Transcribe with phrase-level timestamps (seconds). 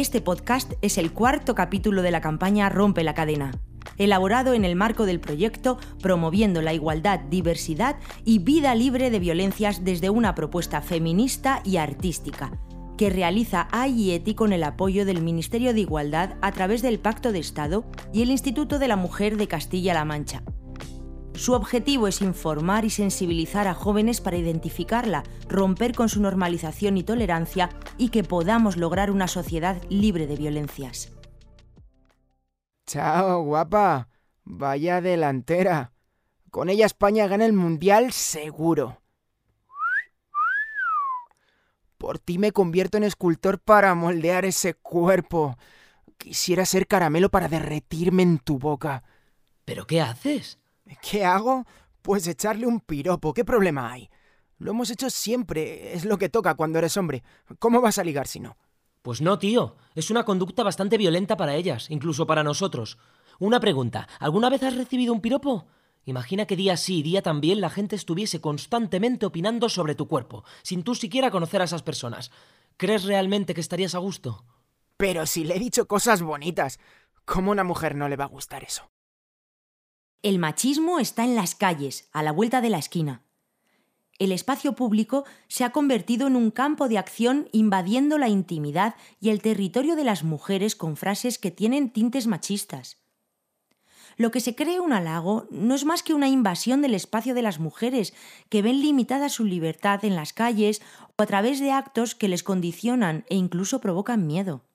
[0.00, 3.50] Este podcast es el cuarto capítulo de la campaña Rompe la cadena,
[3.98, 9.84] elaborado en el marco del proyecto Promoviendo la igualdad, diversidad y vida libre de violencias
[9.84, 12.50] desde una propuesta feminista y artística,
[12.96, 17.40] que realiza AIETI con el apoyo del Ministerio de Igualdad a través del Pacto de
[17.40, 20.42] Estado y el Instituto de la Mujer de Castilla-La Mancha.
[21.40, 27.02] Su objetivo es informar y sensibilizar a jóvenes para identificarla, romper con su normalización y
[27.02, 31.10] tolerancia y que podamos lograr una sociedad libre de violencias.
[32.86, 34.08] Chao, guapa.
[34.44, 35.94] Vaya delantera.
[36.50, 39.00] Con ella España gana el Mundial seguro.
[41.96, 45.56] Por ti me convierto en escultor para moldear ese cuerpo.
[46.18, 49.04] Quisiera ser caramelo para derretirme en tu boca.
[49.64, 50.59] ¿Pero qué haces?
[51.02, 51.66] ¿Qué hago?
[52.02, 53.32] Pues echarle un piropo.
[53.32, 54.10] ¿Qué problema hay?
[54.58, 55.94] Lo hemos hecho siempre.
[55.94, 57.22] Es lo que toca cuando eres hombre.
[57.58, 58.56] ¿Cómo vas a ligar si no?
[59.02, 59.76] Pues no, tío.
[59.94, 62.98] Es una conducta bastante violenta para ellas, incluso para nosotros.
[63.38, 64.08] Una pregunta.
[64.18, 65.66] ¿Alguna vez has recibido un piropo?
[66.04, 70.44] Imagina que día sí y día también la gente estuviese constantemente opinando sobre tu cuerpo,
[70.62, 72.30] sin tú siquiera conocer a esas personas.
[72.76, 74.44] ¿Crees realmente que estarías a gusto?
[74.96, 76.78] Pero si le he dicho cosas bonitas,
[77.24, 78.90] ¿cómo a una mujer no le va a gustar eso?
[80.22, 83.22] El machismo está en las calles, a la vuelta de la esquina.
[84.18, 89.30] El espacio público se ha convertido en un campo de acción invadiendo la intimidad y
[89.30, 92.98] el territorio de las mujeres con frases que tienen tintes machistas.
[94.18, 97.40] Lo que se cree un halago no es más que una invasión del espacio de
[97.40, 98.12] las mujeres,
[98.50, 100.82] que ven limitada su libertad en las calles
[101.16, 104.66] o a través de actos que les condicionan e incluso provocan miedo.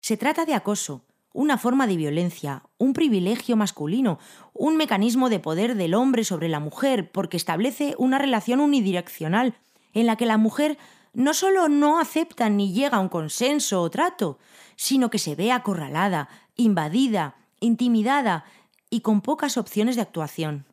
[0.00, 4.18] Se trata de acoso, una forma de violencia, un privilegio masculino,
[4.52, 9.54] un mecanismo de poder del hombre sobre la mujer, porque establece una relación unidireccional
[9.94, 10.78] en la que la mujer
[11.14, 14.38] no solo no acepta ni llega a un consenso o trato,
[14.76, 18.44] sino que se ve acorralada, invadida, intimidada
[18.90, 20.66] y con pocas opciones de actuación,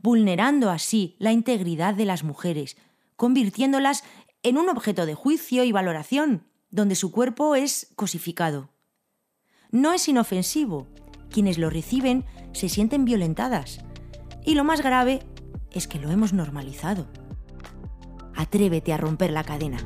[0.00, 2.76] vulnerando así la integridad de las mujeres,
[3.16, 4.04] convirtiéndolas
[4.42, 8.73] en un objeto de juicio y valoración, donde su cuerpo es cosificado
[9.74, 10.86] no es inofensivo.
[11.30, 13.80] Quienes lo reciben se sienten violentadas.
[14.44, 15.18] Y lo más grave
[15.72, 17.08] es que lo hemos normalizado.
[18.36, 19.78] Atrévete a romper la cadena.